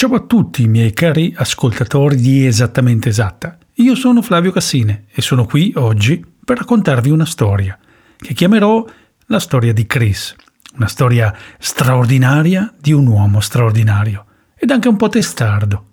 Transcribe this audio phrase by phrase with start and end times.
[0.00, 3.58] Ciao a tutti i miei cari ascoltatori di Esattamente Esatta.
[3.74, 7.78] Io sono Flavio Cassine e sono qui oggi per raccontarvi una storia
[8.16, 8.82] che chiamerò
[9.26, 10.34] la storia di Chris.
[10.76, 14.24] Una storia straordinaria di un uomo straordinario
[14.56, 15.84] ed anche un po' testardo.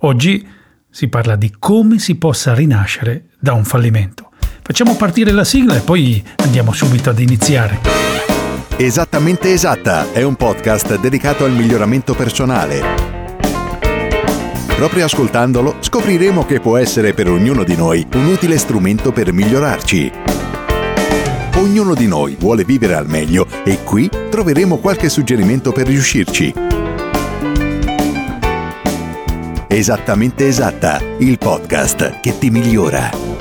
[0.00, 0.44] Oggi
[0.90, 4.32] si parla di come si possa rinascere da un fallimento.
[4.62, 7.78] Facciamo partire la sigla e poi andiamo subito ad iniziare.
[8.76, 13.17] Esattamente esatta è un podcast dedicato al miglioramento personale
[14.78, 20.12] Proprio ascoltandolo scopriremo che può essere per ognuno di noi un utile strumento per migliorarci.
[21.56, 26.54] Ognuno di noi vuole vivere al meglio e qui troveremo qualche suggerimento per riuscirci.
[29.66, 33.37] Esattamente esatta, il podcast che ti migliora.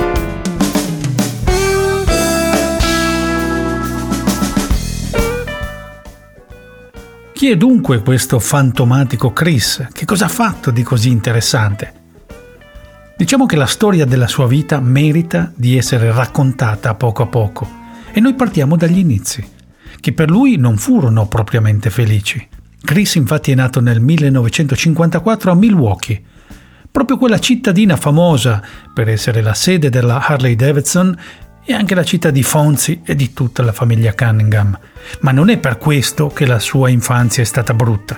[7.37, 9.89] Chi è dunque questo fantomatico Chris?
[9.91, 11.93] Che cosa ha fatto di così interessante?
[13.15, 17.69] Diciamo che la storia della sua vita merita di essere raccontata poco a poco
[18.11, 19.47] e noi partiamo dagli inizi,
[19.99, 22.43] che per lui non furono propriamente felici.
[22.83, 26.19] Chris infatti è nato nel 1954 a Milwaukee,
[26.89, 31.15] proprio quella cittadina famosa per essere la sede della Harley Davidson
[31.69, 34.79] e anche la città di Fonzi e di tutta la famiglia Cunningham.
[35.19, 38.17] Ma non è per questo che la sua infanzia è stata brutta.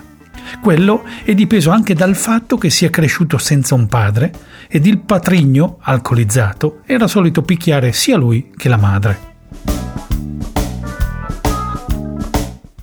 [0.61, 4.31] Quello è dipeso anche dal fatto che sia cresciuto senza un padre
[4.67, 9.28] ed il patrigno, alcolizzato, era solito picchiare sia lui che la madre.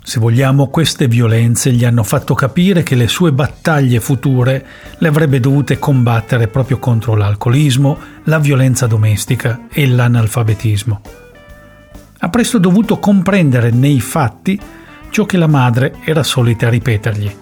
[0.07, 4.65] Se vogliamo, queste violenze gli hanno fatto capire che le sue battaglie future
[4.99, 11.01] le avrebbe dovute combattere proprio contro l'alcolismo, la violenza domestica e l'analfabetismo.
[12.19, 14.57] Ha presto dovuto comprendere nei fatti
[15.09, 17.35] ciò che la madre era solita ripetergli.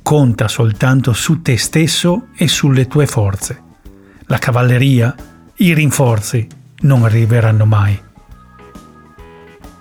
[0.00, 3.62] Conta soltanto su te stesso e sulle tue forze.
[4.28, 5.14] La cavalleria,
[5.56, 6.46] i rinforzi
[6.78, 8.04] non arriveranno mai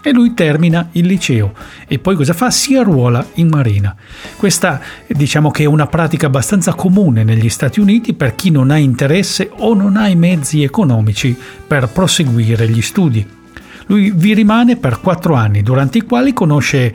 [0.09, 1.53] e lui termina il liceo
[1.87, 2.51] e poi cosa fa?
[2.51, 3.95] Si arruola in marina.
[4.37, 8.77] Questa diciamo che è una pratica abbastanza comune negli Stati Uniti per chi non ha
[8.77, 11.35] interesse o non ha i mezzi economici
[11.67, 13.25] per proseguire gli studi.
[13.87, 16.93] Lui vi rimane per quattro anni, durante i quali conosce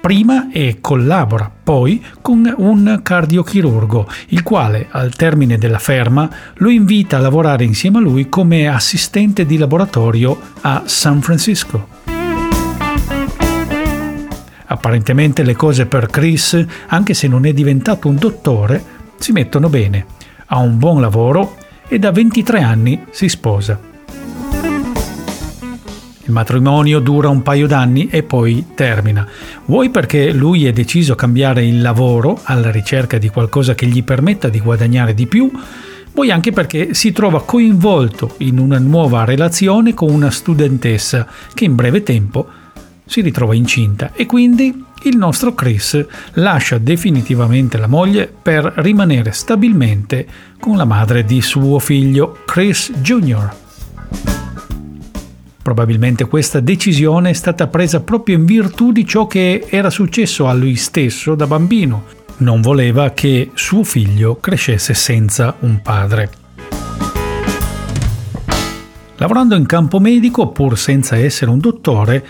[0.00, 7.16] prima e collabora poi con un cardiochirurgo, il quale al termine della ferma lo invita
[7.16, 12.15] a lavorare insieme a lui come assistente di laboratorio a San Francisco.
[14.66, 18.82] Apparentemente le cose per Chris, anche se non è diventato un dottore,
[19.18, 20.06] si mettono bene.
[20.46, 21.56] Ha un buon lavoro
[21.88, 23.78] e da 23 anni si sposa.
[26.26, 29.24] Il matrimonio dura un paio d'anni e poi termina.
[29.66, 34.02] Vuoi perché lui è deciso a cambiare il lavoro alla ricerca di qualcosa che gli
[34.02, 35.48] permetta di guadagnare di più,
[36.12, 41.76] vuoi anche perché si trova coinvolto in una nuova relazione con una studentessa che in
[41.76, 42.48] breve tempo
[43.06, 50.26] si ritrova incinta e quindi il nostro Chris lascia definitivamente la moglie per rimanere stabilmente
[50.58, 53.54] con la madre di suo figlio Chris Jr.
[55.62, 60.52] Probabilmente questa decisione è stata presa proprio in virtù di ciò che era successo a
[60.52, 62.04] lui stesso da bambino.
[62.38, 66.30] Non voleva che suo figlio crescesse senza un padre.
[69.16, 72.24] Lavorando in campo medico, pur senza essere un dottore,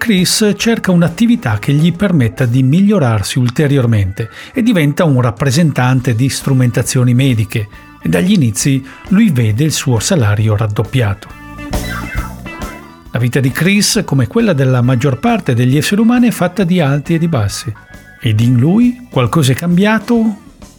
[0.00, 7.12] Chris cerca un'attività che gli permetta di migliorarsi ulteriormente e diventa un rappresentante di strumentazioni
[7.12, 7.68] mediche
[8.00, 11.28] e dagli inizi lui vede il suo salario raddoppiato.
[13.12, 16.80] La vita di Chris, come quella della maggior parte degli esseri umani, è fatta di
[16.80, 17.70] alti e di bassi.
[18.22, 20.34] Ed in lui qualcosa è cambiato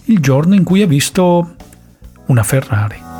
[0.06, 1.56] il giorno in cui ha visto
[2.26, 3.11] una Ferrari.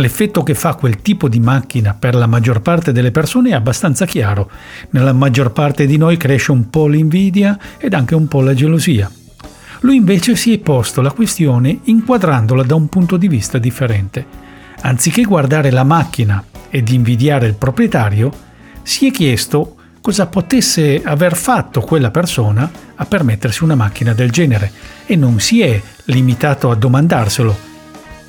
[0.00, 4.06] L'effetto che fa quel tipo di macchina per la maggior parte delle persone è abbastanza
[4.06, 4.50] chiaro.
[4.90, 9.10] Nella maggior parte di noi cresce un po' l'invidia ed anche un po' la gelosia.
[9.80, 14.24] Lui invece si è posto la questione inquadrandola da un punto di vista differente.
[14.80, 18.32] Anziché guardare la macchina ed invidiare il proprietario,
[18.82, 24.72] si è chiesto cosa potesse aver fatto quella persona a permettersi una macchina del genere
[25.04, 27.68] e non si è limitato a domandarselo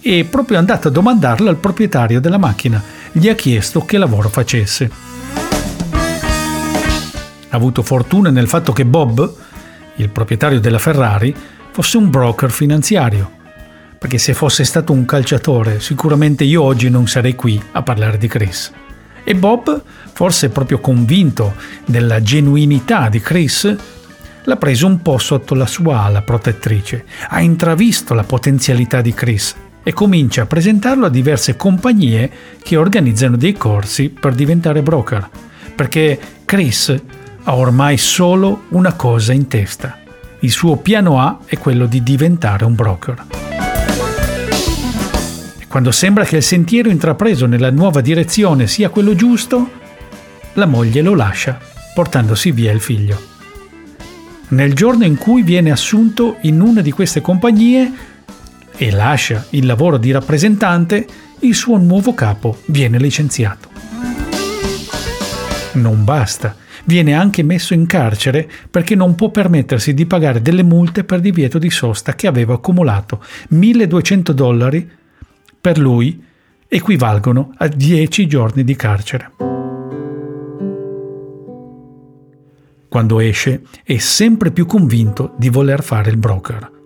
[0.02, 2.82] e proprio andato a domandarlo al proprietario della macchina.
[3.12, 4.90] Gli ha chiesto che lavoro facesse.
[7.50, 9.34] Ha avuto fortuna nel fatto che Bob,
[9.96, 11.36] il proprietario della Ferrari,
[11.72, 13.40] fosse un broker finanziario.
[14.00, 18.28] Perché se fosse stato un calciatore, sicuramente io oggi non sarei qui a parlare di
[18.28, 18.72] Chris.
[19.24, 19.84] E Bob,
[20.14, 21.54] forse proprio convinto
[21.86, 23.76] della genuinità di Chris,
[24.44, 29.56] l'ha preso un po' sotto la sua ala protettrice, ha intravisto la potenzialità di Chris
[29.84, 32.30] e comincia a presentarlo a diverse compagnie
[32.62, 35.30] che organizzano dei corsi per diventare broker,
[35.76, 36.96] perché Chris
[37.44, 39.98] ha ormai solo una cosa in testa.
[40.40, 43.26] Il suo piano A è quello di diventare un broker.
[45.60, 49.70] E quando sembra che il sentiero intrapreso nella nuova direzione sia quello giusto,
[50.54, 51.60] la moglie lo lascia,
[51.94, 53.30] portandosi via il figlio.
[54.50, 57.92] Nel giorno in cui viene assunto in una di queste compagnie,
[58.82, 61.06] e lascia il lavoro di rappresentante,
[61.42, 63.70] il suo nuovo capo viene licenziato.
[65.74, 66.56] Non basta,
[66.86, 71.60] viene anche messo in carcere perché non può permettersi di pagare delle multe per divieto
[71.60, 74.90] di sosta che aveva accumulato 1200 dollari
[75.62, 76.20] per lui
[76.68, 79.32] equivalgono a 10 giorni di carcere.
[82.90, 86.80] Quando esce è sempre più convinto di voler fare il broker.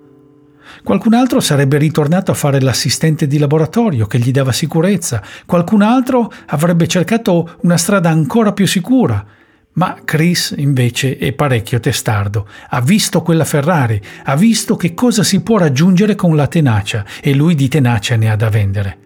[0.84, 6.32] Qualcun altro sarebbe ritornato a fare l'assistente di laboratorio che gli dava sicurezza, qualcun altro
[6.48, 9.26] avrebbe cercato una strada ancora più sicura.
[9.74, 15.42] Ma Chris invece è parecchio testardo, ha visto quella Ferrari, ha visto che cosa si
[15.42, 18.98] può raggiungere con la tenacia e lui di tenacia ne ha da vendere.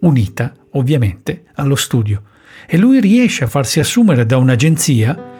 [0.00, 2.22] Unita, ovviamente, allo studio.
[2.66, 5.30] E lui riesce a farsi assumere da un'agenzia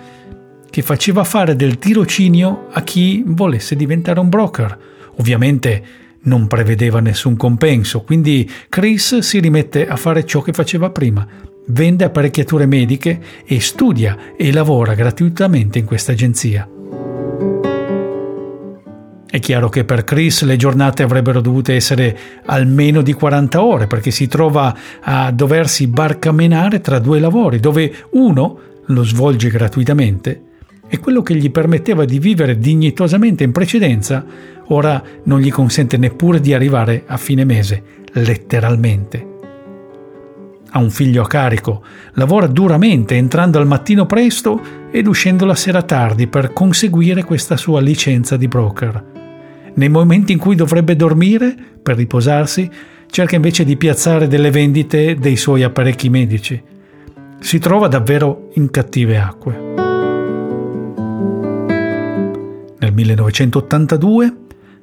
[0.71, 4.79] che faceva fare del tirocinio a chi volesse diventare un broker
[5.17, 11.27] Ovviamente non prevedeva nessun compenso, quindi Chris si rimette a fare ciò che faceva prima.
[11.67, 16.69] Vende apparecchiature mediche e studia e lavora gratuitamente in questa agenzia.
[19.33, 24.11] È chiaro che per Chris le giornate avrebbero dovuto essere almeno di 40 ore perché
[24.11, 30.43] si trova a doversi barcamenare tra due lavori dove uno lo svolge gratuitamente
[30.95, 34.23] e quello che gli permetteva di vivere dignitosamente in precedenza,
[34.67, 39.27] ora non gli consente neppure di arrivare a fine mese, letteralmente.
[40.69, 44.61] Ha un figlio a carico, lavora duramente entrando al mattino presto
[44.91, 49.05] ed uscendo la sera tardi per conseguire questa sua licenza di broker.
[49.73, 52.71] Nei momenti in cui dovrebbe dormire, per riposarsi,
[53.11, 56.63] cerca invece di piazzare delle vendite dei suoi apparecchi medici.
[57.39, 59.82] Si trova davvero in cattive acque.
[62.93, 64.37] Nel 1982,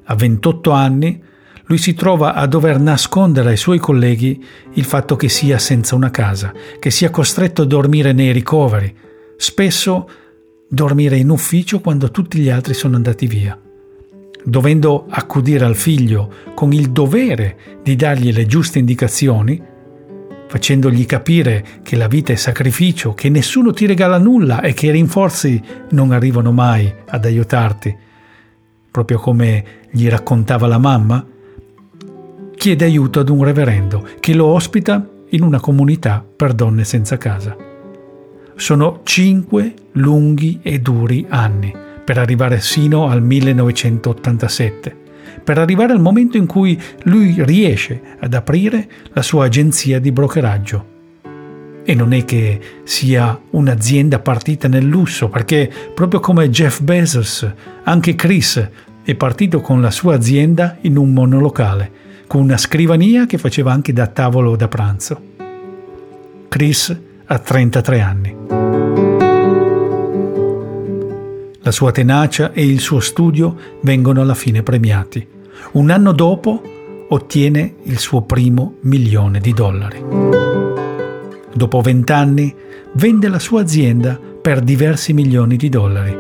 [0.06, 1.22] a 28 anni,
[1.66, 6.10] lui si trova a dover nascondere ai suoi colleghi il fatto che sia senza una
[6.10, 8.92] casa, che sia costretto a dormire nei ricoveri,
[9.38, 10.10] spesso
[10.68, 13.60] dormire in ufficio quando tutti gli altri sono andati via,
[14.44, 19.62] dovendo accudire al figlio con il dovere di dargli le giuste indicazioni,
[20.50, 24.91] facendogli capire che la vita è sacrificio, che nessuno ti regala nulla e che i
[24.91, 27.96] rinforzi non arrivano mai ad aiutarti,
[28.89, 31.24] proprio come gli raccontava la mamma,
[32.56, 37.56] chiede aiuto ad un reverendo che lo ospita in una comunità per donne senza casa.
[38.56, 41.72] Sono cinque lunghi e duri anni
[42.03, 45.09] per arrivare sino al 1987
[45.43, 50.98] per arrivare al momento in cui lui riesce ad aprire la sua agenzia di brokeraggio.
[51.83, 57.51] E non è che sia un'azienda partita nel lusso, perché proprio come Jeff Bezos,
[57.83, 58.69] anche Chris
[59.03, 61.91] è partito con la sua azienda in un monolocale,
[62.27, 65.21] con una scrivania che faceva anche da tavolo da pranzo.
[66.48, 66.95] Chris
[67.25, 68.69] ha 33 anni.
[71.70, 75.24] La sua tenacia e il suo studio vengono alla fine premiati.
[75.74, 76.64] Un anno dopo
[77.10, 80.04] ottiene il suo primo milione di dollari.
[81.54, 82.56] Dopo vent'anni
[82.94, 86.18] vende la sua azienda per diversi milioni di dollari.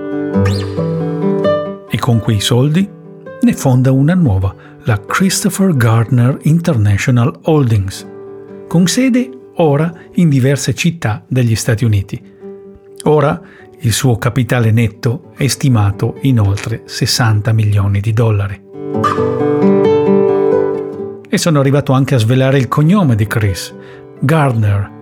[1.89, 2.87] E con quei soldi
[3.41, 4.53] ne fonda una nuova,
[4.83, 8.05] la Christopher Gardner International Holdings,
[8.67, 12.28] con sede ora in diverse città degli Stati Uniti.
[13.03, 13.41] Ora
[13.79, 18.61] il suo capitale netto è stimato in oltre 60 milioni di dollari.
[21.29, 23.73] E sono arrivato anche a svelare il cognome di Chris,
[24.19, 24.97] Gardner.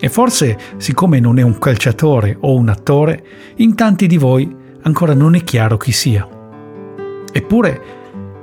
[0.00, 3.24] E forse, siccome non è un calciatore o un attore,
[3.56, 6.26] in tanti di voi ancora non è chiaro chi sia.
[7.30, 7.82] Eppure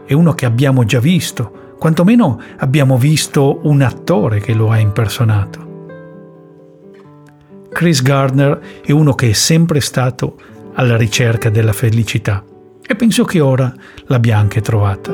[0.06, 5.65] è uno che abbiamo già visto, quantomeno abbiamo visto un attore che lo ha impersonato.
[7.76, 10.38] Chris Gardner è uno che è sempre stato
[10.76, 12.42] alla ricerca della felicità
[12.82, 13.74] e penso che ora
[14.06, 15.12] l'abbia anche trovata.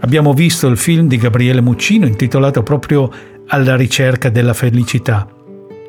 [0.00, 3.08] Abbiamo visto il film di Gabriele Muccino intitolato proprio
[3.46, 5.28] Alla ricerca della felicità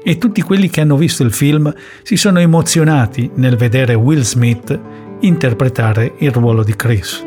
[0.04, 1.74] e tutti quelli che hanno visto il film
[2.04, 4.80] si sono emozionati nel vedere Will Smith
[5.22, 7.26] interpretare il ruolo di Chris.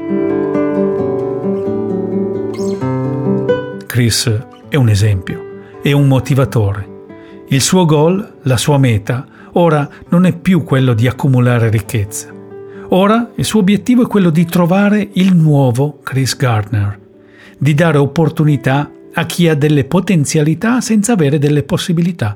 [3.87, 5.43] Chris è un esempio,
[5.83, 6.92] è un motivatore
[7.53, 12.33] il suo goal, la sua meta, ora non è più quello di accumulare ricchezza.
[12.89, 16.99] Ora il suo obiettivo è quello di trovare il nuovo Chris Gardner,
[17.59, 22.35] di dare opportunità a chi ha delle potenzialità senza avere delle possibilità.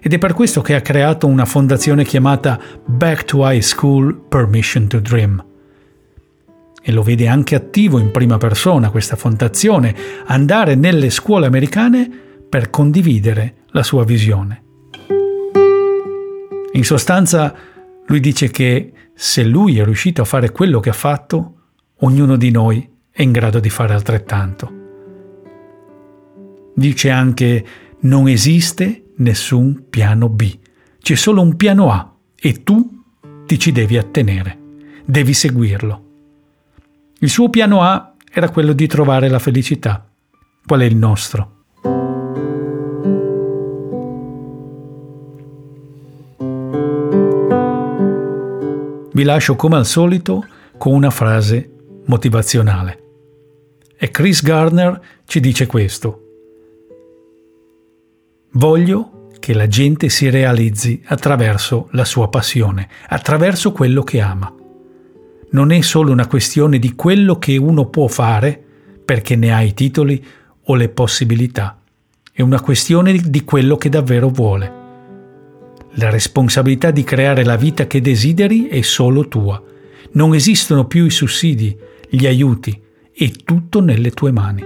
[0.00, 4.88] Ed è per questo che ha creato una fondazione chiamata Back to High School Permission
[4.88, 5.44] to Dream.
[6.82, 9.94] E lo vede anche attivo in prima persona questa fondazione,
[10.26, 14.62] andare nelle scuole americane per condividere la sua visione.
[16.72, 17.54] In sostanza,
[18.06, 21.54] lui dice che se lui è riuscito a fare quello che ha fatto,
[22.00, 24.72] ognuno di noi è in grado di fare altrettanto.
[26.74, 27.66] Dice anche
[28.00, 30.58] non esiste nessun piano B,
[31.00, 33.02] c'è solo un piano A e tu
[33.44, 34.58] ti ci devi attenere,
[35.04, 36.04] devi seguirlo.
[37.18, 40.08] Il suo piano A era quello di trovare la felicità.
[40.64, 41.57] Qual è il nostro?
[49.18, 50.46] Vi lascio come al solito
[50.78, 51.68] con una frase
[52.06, 53.02] motivazionale.
[53.98, 56.22] E Chris Gardner ci dice questo.
[58.52, 64.54] Voglio che la gente si realizzi attraverso la sua passione, attraverso quello che ama.
[65.50, 68.62] Non è solo una questione di quello che uno può fare
[69.04, 70.24] perché ne ha i titoli
[70.62, 71.80] o le possibilità,
[72.30, 74.77] è una questione di quello che davvero vuole.
[76.00, 79.60] La responsabilità di creare la vita che desideri è solo tua.
[80.12, 81.76] Non esistono più i sussidi,
[82.08, 82.80] gli aiuti,
[83.12, 84.62] è tutto nelle tue mani.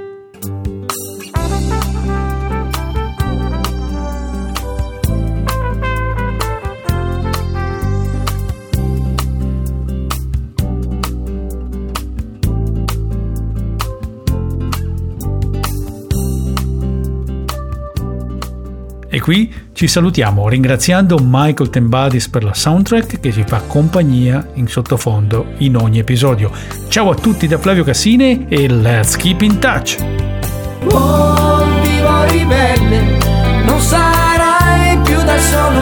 [19.23, 25.53] Qui ci salutiamo ringraziando Michael Tembadis per la soundtrack che ci fa compagnia in sottofondo
[25.59, 26.51] in ogni episodio.
[26.89, 29.97] Ciao a tutti da Flavio Cassine e let's keep in touch!
[30.83, 33.19] Buon vivo ribelle,
[33.65, 35.82] non sarai più da solo,